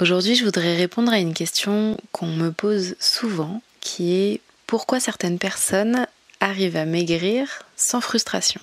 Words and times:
Aujourd'hui, 0.00 0.34
je 0.34 0.46
voudrais 0.46 0.76
répondre 0.76 1.12
à 1.12 1.18
une 1.18 1.34
question 1.34 1.98
qu'on 2.10 2.26
me 2.26 2.52
pose 2.52 2.96
souvent, 2.98 3.60
qui 3.80 4.14
est 4.14 4.40
pourquoi 4.66 4.98
certaines 4.98 5.38
personnes 5.38 6.06
arrivent 6.40 6.78
à 6.78 6.86
maigrir 6.86 7.66
sans 7.76 8.00
frustration? 8.00 8.62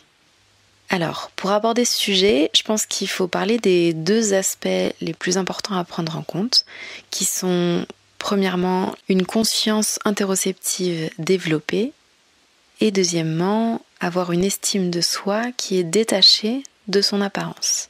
Alors, 0.89 1.29
pour 1.35 1.51
aborder 1.51 1.85
ce 1.85 1.95
sujet, 1.95 2.49
je 2.55 2.63
pense 2.63 2.87
qu'il 2.87 3.07
faut 3.07 3.27
parler 3.27 3.59
des 3.59 3.93
deux 3.93 4.33
aspects 4.33 4.67
les 4.99 5.13
plus 5.13 5.37
importants 5.37 5.77
à 5.77 5.83
prendre 5.83 6.17
en 6.17 6.23
compte, 6.23 6.65
qui 7.11 7.25
sont 7.25 7.85
premièrement 8.17 8.95
une 9.07 9.25
conscience 9.25 9.99
interoceptive 10.05 11.11
développée 11.19 11.93
et 12.79 12.89
deuxièmement 12.89 13.85
avoir 13.99 14.31
une 14.31 14.43
estime 14.43 14.89
de 14.89 15.01
soi 15.01 15.51
qui 15.55 15.77
est 15.77 15.83
détachée 15.83 16.63
de 16.87 17.01
son 17.01 17.21
apparence. 17.21 17.89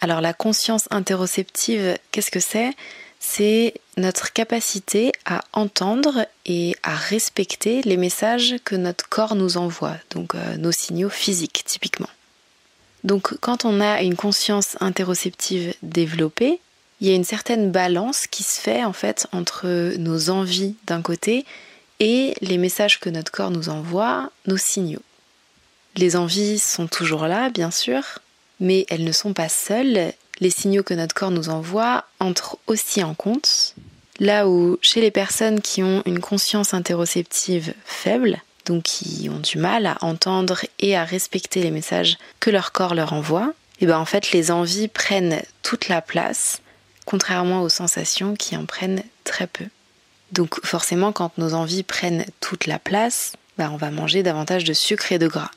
Alors 0.00 0.20
la 0.20 0.32
conscience 0.32 0.88
interoceptive, 0.90 1.96
qu'est-ce 2.10 2.30
que 2.30 2.40
c'est? 2.40 2.72
C'est 3.18 3.74
notre 3.98 4.32
capacité 4.32 5.12
à 5.26 5.44
entendre 5.52 6.26
et 6.46 6.74
à 6.82 6.94
respecter 6.94 7.82
les 7.82 7.98
messages 7.98 8.56
que 8.64 8.76
notre 8.76 9.08
corps 9.10 9.34
nous 9.34 9.58
envoie, 9.58 9.96
donc 10.10 10.34
euh, 10.34 10.56
nos 10.56 10.72
signaux 10.72 11.10
physiques 11.10 11.62
typiquement. 11.66 12.08
Donc 13.04 13.34
quand 13.40 13.66
on 13.66 13.80
a 13.80 14.00
une 14.00 14.16
conscience 14.16 14.76
interoceptive 14.80 15.74
développée, 15.82 16.60
il 17.00 17.08
y 17.08 17.12
a 17.12 17.14
une 17.14 17.24
certaine 17.24 17.70
balance 17.70 18.26
qui 18.26 18.42
se 18.42 18.58
fait 18.60 18.84
en 18.84 18.94
fait 18.94 19.26
entre 19.32 19.94
nos 19.98 20.30
envies 20.30 20.76
d'un 20.86 21.02
côté 21.02 21.44
et 21.98 22.34
les 22.40 22.56
messages 22.56 23.00
que 23.00 23.10
notre 23.10 23.32
corps 23.32 23.50
nous 23.50 23.68
envoie, 23.68 24.30
nos 24.46 24.56
signaux. 24.56 25.02
Les 25.96 26.16
envies 26.16 26.58
sont 26.58 26.86
toujours 26.86 27.26
là, 27.26 27.50
bien 27.50 27.70
sûr, 27.70 28.20
mais 28.60 28.86
elles 28.90 29.04
ne 29.04 29.12
sont 29.12 29.32
pas 29.32 29.48
seules. 29.48 30.12
Les 30.40 30.50
signaux 30.50 30.82
que 30.82 30.94
notre 30.94 31.14
corps 31.14 31.30
nous 31.30 31.48
envoie 31.48 32.04
entrent 32.18 32.58
aussi 32.66 33.02
en 33.02 33.14
compte. 33.14 33.74
Là 34.18 34.48
où 34.48 34.78
chez 34.82 35.00
les 35.00 35.10
personnes 35.10 35.60
qui 35.60 35.82
ont 35.82 36.02
une 36.06 36.20
conscience 36.20 36.74
interoceptive 36.74 37.74
faible, 37.84 38.38
donc 38.66 38.82
qui 38.82 39.28
ont 39.30 39.40
du 39.40 39.58
mal 39.58 39.86
à 39.86 39.96
entendre 40.02 40.60
et 40.78 40.96
à 40.96 41.04
respecter 41.04 41.62
les 41.62 41.70
messages 41.70 42.18
que 42.38 42.50
leur 42.50 42.72
corps 42.72 42.94
leur 42.94 43.12
envoie, 43.12 43.52
et 43.80 43.84
eh 43.84 43.86
ben 43.86 43.98
en 43.98 44.04
fait 44.04 44.32
les 44.32 44.50
envies 44.50 44.88
prennent 44.88 45.40
toute 45.62 45.88
la 45.88 46.02
place, 46.02 46.60
contrairement 47.06 47.62
aux 47.62 47.70
sensations 47.70 48.36
qui 48.36 48.54
en 48.56 48.66
prennent 48.66 49.02
très 49.24 49.46
peu. 49.46 49.64
Donc 50.32 50.64
forcément 50.64 51.12
quand 51.12 51.36
nos 51.38 51.54
envies 51.54 51.82
prennent 51.82 52.26
toute 52.40 52.66
la 52.66 52.78
place, 52.78 53.32
ben, 53.56 53.70
on 53.72 53.76
va 53.76 53.90
manger 53.90 54.22
davantage 54.22 54.64
de 54.64 54.72
sucre 54.72 55.12
et 55.12 55.18
de 55.18 55.28
gras. 55.28 55.50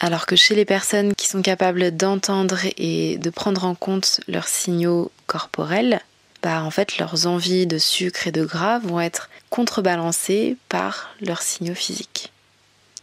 Alors 0.00 0.24
que 0.24 0.34
chez 0.34 0.54
les 0.54 0.64
personnes 0.64 1.14
qui 1.14 1.28
sont 1.28 1.42
capables 1.42 1.94
d'entendre 1.94 2.58
et 2.78 3.18
de 3.18 3.30
prendre 3.30 3.64
en 3.64 3.74
compte 3.74 4.20
leurs 4.28 4.48
signaux 4.48 5.10
corporels, 5.26 6.00
bah 6.42 6.62
en 6.62 6.70
fait 6.70 6.96
leurs 6.96 7.26
envies 7.26 7.66
de 7.66 7.76
sucre 7.76 8.26
et 8.26 8.32
de 8.32 8.44
gras 8.44 8.78
vont 8.78 8.98
être 8.98 9.28
contrebalancées 9.50 10.56
par 10.70 11.10
leurs 11.20 11.42
signaux 11.42 11.74
physiques. 11.74 12.32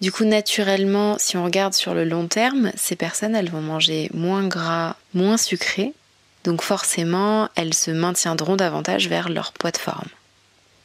Du 0.02 0.12
coup, 0.12 0.25
naturellement, 0.25 1.18
si 1.20 1.38
on 1.38 1.44
regarde 1.44 1.73
sur 1.73 1.94
le 1.94 2.03
long 2.03 2.28
terme, 2.28 2.72
ces 2.75 2.95
personnes, 2.95 3.36
elles 3.36 3.50
vont 3.50 3.62
manger 3.62 4.09
moins 4.14 4.48
gras, 4.48 4.95
moins 5.14 5.38
sucré, 5.38 5.94
donc 6.44 6.62
forcément, 6.62 7.50
elles 7.56 7.73
se 7.73 7.92
maintiendront 7.92 8.56
davantage 8.56 9.08
vers 9.08 9.30
leur 9.30 9.53
poids 9.53 9.72
de 9.72 9.78
forme. 9.78 10.08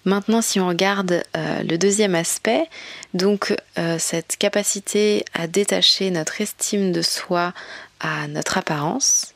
Maintenant, 0.05 0.43
si 0.43 0.59
on 0.59 0.67
regarde 0.67 1.23
euh, 1.37 1.63
le 1.63 1.79
deuxième 1.79 2.15
aspect, 2.15 2.69
donc 3.15 3.55
euh, 3.79 3.99
cette 3.99 4.37
capacité 4.37 5.25
à 5.33 5.47
détacher 5.47 6.11
notre 6.11 6.41
estime 6.41 6.93
de 6.93 7.03
soi 7.03 7.53
à 8.01 8.27
notre 8.27 8.59
apparence. 8.59 9.35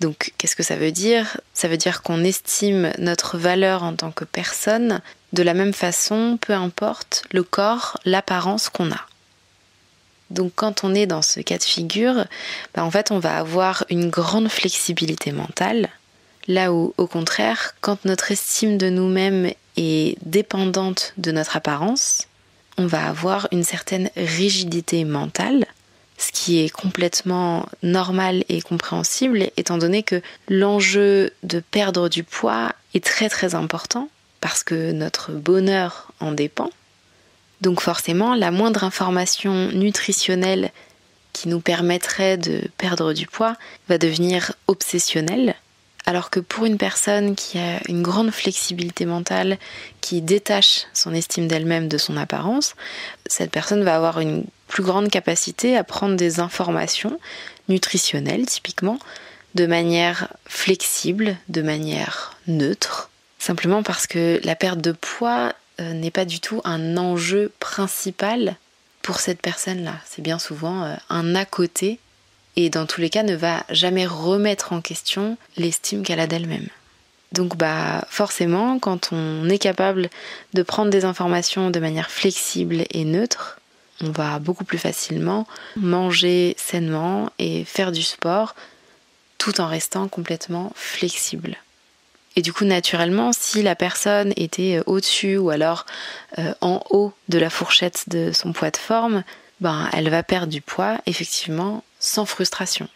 Donc, 0.00 0.32
qu'est-ce 0.38 0.54
que 0.54 0.62
ça 0.62 0.76
veut 0.76 0.92
dire? 0.92 1.40
Ça 1.54 1.68
veut 1.68 1.78
dire 1.78 2.02
qu'on 2.02 2.22
estime 2.22 2.92
notre 2.98 3.38
valeur 3.38 3.82
en 3.82 3.94
tant 3.94 4.12
que 4.12 4.24
personne 4.24 5.00
de 5.32 5.42
la 5.42 5.54
même 5.54 5.72
façon, 5.72 6.38
peu 6.40 6.52
importe 6.52 7.24
le 7.32 7.42
corps, 7.42 7.98
l'apparence 8.04 8.68
qu'on 8.68 8.92
a. 8.92 9.06
Donc 10.30 10.52
quand 10.54 10.84
on 10.84 10.94
est 10.94 11.06
dans 11.06 11.22
ce 11.22 11.40
cas 11.40 11.58
de 11.58 11.62
figure, 11.62 12.24
bah, 12.74 12.84
en 12.84 12.90
fait 12.90 13.10
on 13.10 13.18
va 13.18 13.38
avoir 13.38 13.84
une 13.90 14.10
grande 14.10 14.48
flexibilité 14.48 15.32
mentale, 15.32 15.88
là 16.48 16.72
où 16.72 16.94
au 16.96 17.06
contraire, 17.06 17.74
quand 17.80 18.04
notre 18.04 18.30
estime 18.32 18.78
de 18.78 18.88
nous-mêmes 18.88 19.50
est 19.76 20.16
dépendante 20.24 21.12
de 21.18 21.32
notre 21.32 21.56
apparence, 21.56 22.28
on 22.78 22.86
va 22.86 23.06
avoir 23.06 23.48
une 23.52 23.64
certaine 23.64 24.10
rigidité 24.16 25.04
mentale, 25.04 25.66
ce 26.18 26.32
qui 26.32 26.58
est 26.58 26.70
complètement 26.70 27.66
normal 27.82 28.44
et 28.48 28.62
compréhensible 28.62 29.50
étant 29.56 29.78
donné 29.78 30.02
que 30.02 30.22
l'enjeu 30.48 31.30
de 31.42 31.60
perdre 31.60 32.08
du 32.08 32.22
poids 32.24 32.72
est 32.94 33.04
très 33.04 33.28
très 33.28 33.54
important 33.54 34.08
parce 34.40 34.62
que 34.62 34.92
notre 34.92 35.32
bonheur 35.32 36.12
en 36.20 36.32
dépend. 36.32 36.70
Donc 37.60 37.80
forcément, 37.80 38.34
la 38.34 38.50
moindre 38.50 38.84
information 38.84 39.68
nutritionnelle 39.72 40.70
qui 41.32 41.48
nous 41.48 41.60
permettrait 41.60 42.36
de 42.36 42.62
perdre 42.78 43.12
du 43.12 43.26
poids 43.26 43.56
va 43.88 43.98
devenir 43.98 44.52
obsessionnelle 44.68 45.54
alors 46.06 46.30
que 46.30 46.38
pour 46.38 46.64
une 46.64 46.78
personne 46.78 47.34
qui 47.34 47.58
a 47.58 47.80
une 47.88 48.02
grande 48.02 48.30
flexibilité 48.30 49.04
mentale, 49.06 49.58
qui 50.00 50.22
détache 50.22 50.86
son 50.94 51.12
estime 51.12 51.48
d'elle-même 51.48 51.88
de 51.88 51.98
son 51.98 52.16
apparence, 52.16 52.76
cette 53.26 53.50
personne 53.50 53.82
va 53.82 53.96
avoir 53.96 54.20
une 54.20 54.44
plus 54.68 54.84
grande 54.84 55.10
capacité 55.10 55.76
à 55.76 55.84
prendre 55.84 56.16
des 56.16 56.38
informations 56.38 57.18
nutritionnelles 57.68 58.46
typiquement 58.46 58.98
de 59.56 59.66
manière 59.66 60.28
flexible, 60.46 61.36
de 61.48 61.62
manière 61.62 62.36
neutre, 62.46 63.10
simplement 63.38 63.82
parce 63.82 64.06
que 64.06 64.40
la 64.44 64.54
perte 64.54 64.80
de 64.80 64.92
poids 64.92 65.54
euh, 65.80 65.92
n'est 65.92 66.10
pas 66.10 66.24
du 66.24 66.40
tout 66.40 66.60
un 66.64 66.96
enjeu 66.96 67.50
principal 67.58 68.56
pour 69.02 69.18
cette 69.18 69.40
personne-là. 69.40 69.94
C'est 70.04 70.22
bien 70.22 70.38
souvent 70.38 70.84
euh, 70.84 70.94
un 71.08 71.34
à 71.34 71.44
côté 71.44 71.98
et 72.56 72.70
dans 72.70 72.86
tous 72.86 73.00
les 73.00 73.10
cas 73.10 73.22
ne 73.22 73.34
va 73.34 73.64
jamais 73.70 74.06
remettre 74.06 74.72
en 74.72 74.80
question 74.80 75.36
l'estime 75.56 76.02
qu'elle 76.02 76.20
a 76.20 76.26
d'elle-même. 76.26 76.68
Donc 77.32 77.56
bah 77.56 78.06
forcément 78.08 78.78
quand 78.78 79.10
on 79.12 79.48
est 79.48 79.58
capable 79.58 80.10
de 80.54 80.62
prendre 80.62 80.90
des 80.90 81.04
informations 81.04 81.70
de 81.70 81.80
manière 81.80 82.10
flexible 82.10 82.84
et 82.90 83.04
neutre, 83.04 83.60
on 84.02 84.10
va 84.10 84.38
beaucoup 84.38 84.64
plus 84.64 84.78
facilement 84.78 85.46
manger 85.76 86.54
sainement 86.58 87.30
et 87.38 87.64
faire 87.64 87.92
du 87.92 88.02
sport 88.02 88.54
tout 89.38 89.60
en 89.60 89.66
restant 89.66 90.08
complètement 90.08 90.72
flexible. 90.74 91.56
Et 92.36 92.42
du 92.42 92.52
coup, 92.52 92.66
naturellement, 92.66 93.32
si 93.32 93.62
la 93.62 93.74
personne 93.74 94.34
était 94.36 94.82
au-dessus 94.84 95.38
ou 95.38 95.48
alors 95.48 95.86
euh, 96.38 96.52
en 96.60 96.82
haut 96.90 97.14
de 97.28 97.38
la 97.38 97.48
fourchette 97.48 98.04
de 98.08 98.30
son 98.32 98.52
poids 98.52 98.70
de 98.70 98.76
forme, 98.76 99.24
ben, 99.60 99.88
elle 99.94 100.10
va 100.10 100.22
perdre 100.22 100.52
du 100.52 100.60
poids, 100.60 100.98
effectivement, 101.06 101.82
sans 102.00 102.26
frustration. 102.26 102.88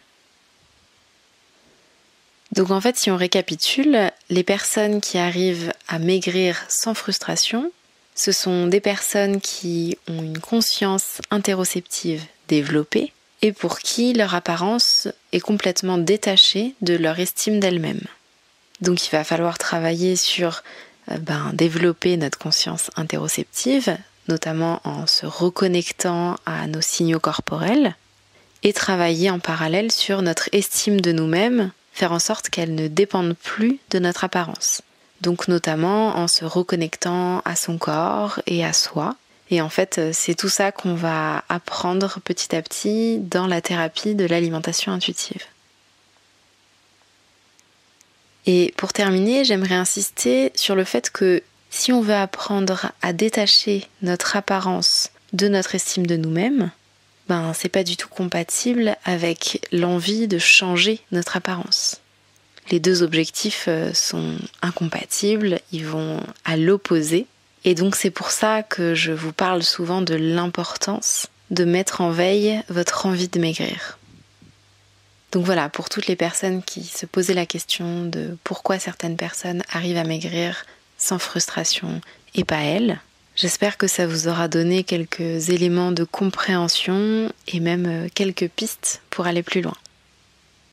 Donc 2.51 2.71
en 2.71 2.81
fait, 2.81 2.97
si 2.97 3.09
on 3.09 3.15
récapitule, 3.15 4.11
les 4.29 4.43
personnes 4.43 4.99
qui 4.99 5.17
arrivent 5.17 5.71
à 5.87 5.99
maigrir 5.99 6.63
sans 6.67 6.93
frustration, 6.93 7.71
ce 8.15 8.31
sont 8.31 8.67
des 8.67 8.81
personnes 8.81 9.39
qui 9.39 9.97
ont 10.07 10.21
une 10.21 10.39
conscience 10.39 11.21
interoceptive 11.31 12.23
développée 12.49 13.13
et 13.41 13.53
pour 13.53 13.79
qui 13.79 14.13
leur 14.13 14.35
apparence 14.35 15.07
est 15.31 15.39
complètement 15.39 15.97
détachée 15.97 16.75
de 16.81 16.95
leur 16.95 17.19
estime 17.19 17.59
d'elle-même. 17.59 18.01
Donc 18.81 19.07
il 19.07 19.11
va 19.11 19.23
falloir 19.23 19.57
travailler 19.57 20.15
sur 20.15 20.63
euh, 21.09 21.17
ben, 21.17 21.51
développer 21.53 22.17
notre 22.17 22.37
conscience 22.37 22.91
interoceptive, 22.95 23.97
notamment 24.27 24.81
en 24.83 25.07
se 25.07 25.25
reconnectant 25.25 26.35
à 26.45 26.67
nos 26.67 26.81
signaux 26.81 27.19
corporels, 27.19 27.95
et 28.63 28.73
travailler 28.73 29.29
en 29.29 29.39
parallèle 29.39 29.91
sur 29.91 30.21
notre 30.21 30.49
estime 30.51 31.01
de 31.01 31.11
nous-mêmes, 31.11 31.71
faire 31.93 32.11
en 32.11 32.19
sorte 32.19 32.49
qu'elle 32.49 32.75
ne 32.75 32.87
dépende 32.87 33.35
plus 33.35 33.79
de 33.89 33.99
notre 33.99 34.23
apparence. 34.23 34.81
Donc 35.21 35.47
notamment 35.47 36.17
en 36.17 36.27
se 36.27 36.45
reconnectant 36.45 37.41
à 37.45 37.55
son 37.55 37.77
corps 37.77 38.41
et 38.47 38.65
à 38.65 38.73
soi. 38.73 39.15
Et 39.49 39.61
en 39.61 39.69
fait, 39.69 39.99
c'est 40.13 40.35
tout 40.35 40.49
ça 40.49 40.71
qu'on 40.71 40.95
va 40.95 41.43
apprendre 41.49 42.19
petit 42.23 42.55
à 42.55 42.61
petit 42.61 43.19
dans 43.19 43.47
la 43.47 43.61
thérapie 43.61 44.15
de 44.15 44.25
l'alimentation 44.25 44.91
intuitive. 44.91 45.43
Et 48.45 48.73
pour 48.77 48.93
terminer, 48.93 49.43
j'aimerais 49.43 49.75
insister 49.75 50.51
sur 50.55 50.75
le 50.75 50.83
fait 50.83 51.11
que 51.11 51.43
si 51.69 51.91
on 51.91 52.01
veut 52.01 52.15
apprendre 52.15 52.91
à 53.01 53.13
détacher 53.13 53.87
notre 54.01 54.35
apparence 54.35 55.11
de 55.33 55.47
notre 55.47 55.75
estime 55.75 56.07
de 56.07 56.17
nous-mêmes, 56.17 56.71
ben 57.31 57.53
c'est 57.53 57.69
pas 57.69 57.85
du 57.85 57.95
tout 57.95 58.09
compatible 58.09 58.97
avec 59.05 59.65
l'envie 59.71 60.27
de 60.27 60.37
changer 60.37 60.99
notre 61.13 61.37
apparence. 61.37 62.01
Les 62.71 62.81
deux 62.81 63.03
objectifs 63.03 63.67
euh, 63.69 63.93
sont 63.93 64.35
incompatibles, 64.61 65.61
ils 65.71 65.85
vont 65.85 66.21
à 66.43 66.57
l'opposé. 66.57 67.27
Et 67.63 67.73
donc 67.73 67.95
c'est 67.95 68.11
pour 68.11 68.31
ça 68.31 68.63
que 68.63 68.95
je 68.95 69.13
vous 69.13 69.31
parle 69.31 69.63
souvent 69.63 70.01
de 70.01 70.13
l'importance 70.13 71.27
de 71.51 71.63
mettre 71.63 72.01
en 72.01 72.11
veille 72.11 72.61
votre 72.67 73.05
envie 73.05 73.29
de 73.29 73.39
maigrir. 73.39 73.97
Donc 75.31 75.45
voilà, 75.45 75.69
pour 75.69 75.87
toutes 75.87 76.07
les 76.07 76.17
personnes 76.17 76.61
qui 76.61 76.83
se 76.83 77.05
posaient 77.05 77.33
la 77.33 77.45
question 77.45 78.03
de 78.03 78.37
pourquoi 78.43 78.77
certaines 78.77 79.15
personnes 79.15 79.63
arrivent 79.71 79.95
à 79.95 80.03
maigrir 80.03 80.65
sans 80.97 81.17
frustration 81.17 82.01
et 82.35 82.43
pas 82.43 82.59
elles, 82.59 82.99
j'espère 83.41 83.77
que 83.77 83.87
ça 83.87 84.05
vous 84.05 84.27
aura 84.27 84.47
donné 84.47 84.83
quelques 84.83 85.49
éléments 85.49 85.91
de 85.91 86.03
compréhension 86.03 87.31
et 87.47 87.59
même 87.59 87.85
euh, 87.87 88.07
quelques 88.13 88.47
pistes 88.47 89.01
pour 89.09 89.25
aller 89.25 89.41
plus 89.41 89.61
loin. 89.61 89.73